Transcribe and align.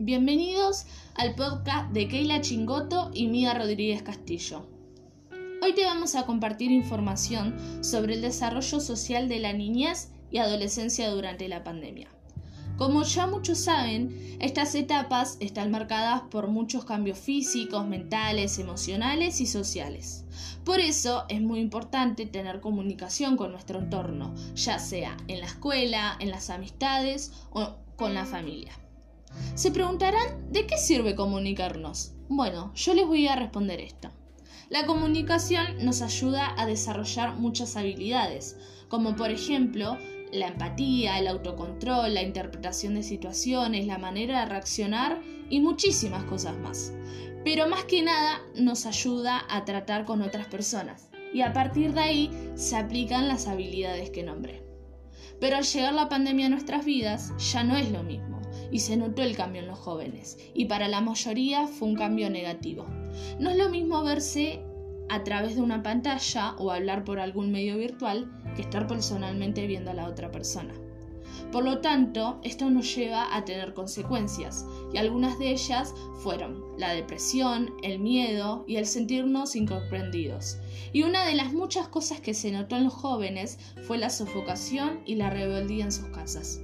Bienvenidos 0.00 0.86
al 1.16 1.34
podcast 1.34 1.90
de 1.90 2.06
Keila 2.06 2.40
Chingoto 2.40 3.10
y 3.12 3.26
Mía 3.26 3.52
Rodríguez 3.52 4.00
Castillo. 4.04 4.64
Hoy 5.60 5.74
te 5.74 5.84
vamos 5.84 6.14
a 6.14 6.24
compartir 6.24 6.70
información 6.70 7.56
sobre 7.82 8.14
el 8.14 8.22
desarrollo 8.22 8.78
social 8.78 9.28
de 9.28 9.40
la 9.40 9.52
niñez 9.52 10.12
y 10.30 10.38
adolescencia 10.38 11.10
durante 11.10 11.48
la 11.48 11.64
pandemia. 11.64 12.06
Como 12.76 13.02
ya 13.02 13.26
muchos 13.26 13.58
saben, 13.58 14.36
estas 14.38 14.76
etapas 14.76 15.36
están 15.40 15.72
marcadas 15.72 16.20
por 16.30 16.46
muchos 16.46 16.84
cambios 16.84 17.18
físicos, 17.18 17.84
mentales, 17.84 18.60
emocionales 18.60 19.40
y 19.40 19.46
sociales. 19.46 20.24
Por 20.64 20.78
eso 20.78 21.24
es 21.28 21.40
muy 21.40 21.58
importante 21.58 22.24
tener 22.24 22.60
comunicación 22.60 23.36
con 23.36 23.50
nuestro 23.50 23.80
entorno, 23.80 24.32
ya 24.54 24.78
sea 24.78 25.16
en 25.26 25.40
la 25.40 25.46
escuela, 25.46 26.16
en 26.20 26.30
las 26.30 26.50
amistades 26.50 27.32
o 27.50 27.74
con 27.96 28.14
la 28.14 28.24
familia. 28.24 28.78
Se 29.54 29.70
preguntarán, 29.70 30.52
¿de 30.52 30.66
qué 30.66 30.78
sirve 30.78 31.14
comunicarnos? 31.14 32.12
Bueno, 32.28 32.72
yo 32.74 32.94
les 32.94 33.06
voy 33.06 33.26
a 33.26 33.36
responder 33.36 33.80
esto. 33.80 34.10
La 34.70 34.86
comunicación 34.86 35.84
nos 35.84 36.02
ayuda 36.02 36.54
a 36.60 36.66
desarrollar 36.66 37.36
muchas 37.36 37.76
habilidades, 37.76 38.56
como 38.88 39.16
por 39.16 39.30
ejemplo 39.30 39.96
la 40.30 40.48
empatía, 40.48 41.18
el 41.18 41.26
autocontrol, 41.26 42.12
la 42.12 42.22
interpretación 42.22 42.94
de 42.94 43.02
situaciones, 43.02 43.86
la 43.86 43.98
manera 43.98 44.40
de 44.40 44.46
reaccionar 44.46 45.22
y 45.48 45.60
muchísimas 45.60 46.24
cosas 46.24 46.58
más. 46.58 46.92
Pero 47.44 47.66
más 47.68 47.84
que 47.84 48.02
nada 48.02 48.42
nos 48.56 48.84
ayuda 48.84 49.44
a 49.48 49.64
tratar 49.64 50.04
con 50.04 50.20
otras 50.20 50.46
personas 50.48 51.08
y 51.32 51.40
a 51.40 51.52
partir 51.52 51.94
de 51.94 52.00
ahí 52.00 52.50
se 52.54 52.76
aplican 52.76 53.28
las 53.28 53.46
habilidades 53.46 54.10
que 54.10 54.22
nombré. 54.22 54.62
Pero 55.40 55.56
al 55.56 55.64
llegar 55.64 55.94
la 55.94 56.08
pandemia 56.08 56.46
a 56.46 56.50
nuestras 56.50 56.84
vidas 56.84 57.32
ya 57.52 57.64
no 57.64 57.76
es 57.76 57.90
lo 57.90 58.02
mismo 58.02 58.37
y 58.70 58.80
se 58.80 58.96
notó 58.96 59.22
el 59.22 59.36
cambio 59.36 59.62
en 59.62 59.68
los 59.68 59.78
jóvenes 59.78 60.38
y 60.54 60.66
para 60.66 60.88
la 60.88 61.00
mayoría 61.00 61.66
fue 61.66 61.88
un 61.88 61.96
cambio 61.96 62.30
negativo. 62.30 62.86
No 63.38 63.50
es 63.50 63.56
lo 63.56 63.68
mismo 63.68 64.02
verse 64.02 64.62
a 65.08 65.24
través 65.24 65.56
de 65.56 65.62
una 65.62 65.82
pantalla 65.82 66.54
o 66.58 66.70
hablar 66.70 67.04
por 67.04 67.18
algún 67.18 67.50
medio 67.50 67.76
virtual 67.76 68.30
que 68.54 68.62
estar 68.62 68.86
personalmente 68.86 69.66
viendo 69.66 69.90
a 69.90 69.94
la 69.94 70.06
otra 70.06 70.30
persona. 70.30 70.74
Por 71.52 71.64
lo 71.64 71.80
tanto, 71.80 72.40
esto 72.42 72.68
nos 72.68 72.94
lleva 72.94 73.34
a 73.34 73.44
tener 73.44 73.72
consecuencias, 73.72 74.66
y 74.92 74.98
algunas 74.98 75.38
de 75.38 75.52
ellas 75.52 75.94
fueron 76.22 76.62
la 76.76 76.92
depresión, 76.92 77.72
el 77.82 78.00
miedo 78.00 78.64
y 78.66 78.76
el 78.76 78.86
sentirnos 78.86 79.56
incomprendidos. 79.56 80.58
Y 80.92 81.04
una 81.04 81.24
de 81.24 81.34
las 81.34 81.54
muchas 81.54 81.88
cosas 81.88 82.20
que 82.20 82.34
se 82.34 82.50
notó 82.50 82.76
en 82.76 82.84
los 82.84 82.92
jóvenes 82.92 83.58
fue 83.86 83.96
la 83.96 84.10
sofocación 84.10 85.00
y 85.06 85.14
la 85.14 85.30
rebeldía 85.30 85.84
en 85.84 85.92
sus 85.92 86.08
casas. 86.08 86.60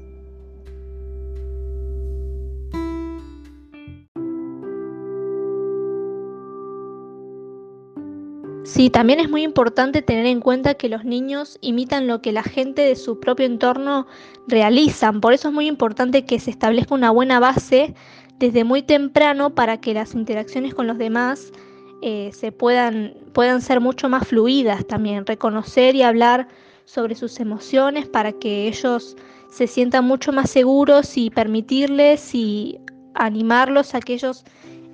Sí, 8.64 8.88
también 8.88 9.20
es 9.20 9.28
muy 9.28 9.42
importante 9.42 10.00
tener 10.00 10.24
en 10.24 10.40
cuenta 10.40 10.72
que 10.72 10.88
los 10.88 11.04
niños 11.04 11.58
imitan 11.60 12.06
lo 12.06 12.22
que 12.22 12.32
la 12.32 12.42
gente 12.42 12.80
de 12.80 12.96
su 12.96 13.20
propio 13.20 13.44
entorno 13.44 14.06
realizan. 14.48 15.20
Por 15.20 15.34
eso 15.34 15.48
es 15.48 15.54
muy 15.54 15.66
importante 15.66 16.24
que 16.24 16.40
se 16.40 16.50
establezca 16.50 16.94
una 16.94 17.10
buena 17.10 17.38
base 17.40 17.94
desde 18.38 18.64
muy 18.64 18.82
temprano 18.82 19.54
para 19.54 19.82
que 19.82 19.92
las 19.92 20.14
interacciones 20.14 20.74
con 20.74 20.86
los 20.86 20.96
demás 20.96 21.52
eh, 22.00 22.30
se 22.32 22.52
puedan, 22.52 23.14
puedan 23.34 23.60
ser 23.60 23.80
mucho 23.80 24.08
más 24.08 24.26
fluidas 24.26 24.86
también. 24.86 25.26
Reconocer 25.26 25.94
y 25.94 26.02
hablar 26.02 26.48
sobre 26.86 27.16
sus 27.16 27.40
emociones 27.40 28.08
para 28.08 28.32
que 28.32 28.66
ellos 28.66 29.14
se 29.50 29.66
sientan 29.66 30.06
mucho 30.06 30.32
más 30.32 30.48
seguros 30.48 31.18
y 31.18 31.28
permitirles 31.28 32.34
y 32.34 32.80
animarlos 33.14 33.94
a 33.94 34.00
que 34.00 34.14
ellos 34.14 34.44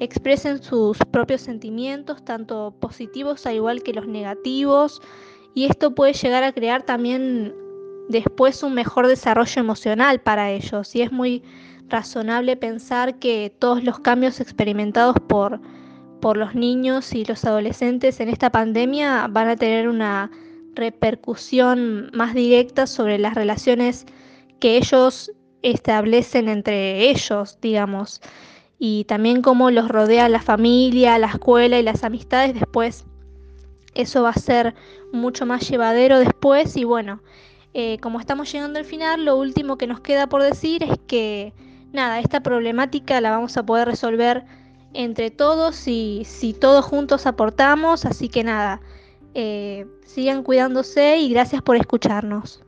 expresen 0.00 0.62
sus 0.62 0.98
propios 1.12 1.42
sentimientos, 1.42 2.24
tanto 2.24 2.74
positivos 2.80 3.46
al 3.46 3.56
igual 3.56 3.82
que 3.82 3.92
los 3.92 4.08
negativos, 4.08 5.00
y 5.54 5.66
esto 5.66 5.94
puede 5.94 6.14
llegar 6.14 6.42
a 6.42 6.52
crear 6.52 6.82
también 6.82 7.54
después 8.08 8.62
un 8.62 8.74
mejor 8.74 9.06
desarrollo 9.06 9.60
emocional 9.60 10.20
para 10.20 10.50
ellos. 10.50 10.94
Y 10.94 11.02
es 11.02 11.12
muy 11.12 11.42
razonable 11.88 12.56
pensar 12.56 13.18
que 13.18 13.54
todos 13.58 13.84
los 13.84 13.98
cambios 14.00 14.40
experimentados 14.40 15.16
por, 15.28 15.60
por 16.20 16.36
los 16.36 16.54
niños 16.54 17.12
y 17.14 17.24
los 17.24 17.44
adolescentes 17.44 18.20
en 18.20 18.28
esta 18.28 18.50
pandemia 18.50 19.26
van 19.28 19.48
a 19.48 19.56
tener 19.56 19.88
una 19.88 20.30
repercusión 20.74 22.10
más 22.14 22.32
directa 22.32 22.86
sobre 22.86 23.18
las 23.18 23.34
relaciones 23.34 24.06
que 24.60 24.76
ellos 24.76 25.32
establecen 25.62 26.48
entre 26.48 27.10
ellos, 27.10 27.58
digamos 27.60 28.20
y 28.82 29.04
también 29.04 29.42
cómo 29.42 29.70
los 29.70 29.88
rodea 29.88 30.30
la 30.30 30.40
familia, 30.40 31.18
la 31.18 31.26
escuela 31.26 31.78
y 31.78 31.82
las 31.82 32.02
amistades 32.02 32.54
después. 32.54 33.04
Eso 33.94 34.22
va 34.22 34.30
a 34.30 34.34
ser 34.34 34.74
mucho 35.12 35.44
más 35.44 35.68
llevadero 35.68 36.18
después 36.18 36.78
y 36.78 36.84
bueno, 36.84 37.20
eh, 37.74 37.98
como 37.98 38.18
estamos 38.18 38.50
llegando 38.50 38.78
al 38.78 38.86
final, 38.86 39.26
lo 39.26 39.36
último 39.36 39.76
que 39.76 39.86
nos 39.86 40.00
queda 40.00 40.28
por 40.28 40.42
decir 40.42 40.82
es 40.82 40.98
que 41.06 41.52
nada, 41.92 42.20
esta 42.20 42.42
problemática 42.42 43.20
la 43.20 43.30
vamos 43.30 43.54
a 43.58 43.66
poder 43.66 43.86
resolver 43.86 44.44
entre 44.94 45.30
todos 45.30 45.86
y 45.86 46.22
si 46.24 46.54
todos 46.54 46.82
juntos 46.82 47.26
aportamos, 47.26 48.06
así 48.06 48.30
que 48.30 48.44
nada, 48.44 48.80
eh, 49.34 49.86
sigan 50.06 50.42
cuidándose 50.42 51.18
y 51.18 51.28
gracias 51.28 51.60
por 51.60 51.76
escucharnos. 51.76 52.62